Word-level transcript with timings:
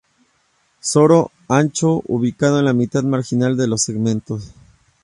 Soro 0.79 1.29
ancho, 1.47 2.01
ubicado 2.07 2.57
en 2.57 2.65
la 2.65 2.73
mitad 2.73 3.03
marginal 3.03 3.55
de 3.55 3.67
los 3.67 3.83
segmentos. 3.83 4.51